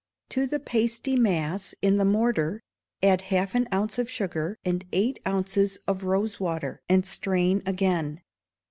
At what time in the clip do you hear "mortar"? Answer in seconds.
2.05-2.59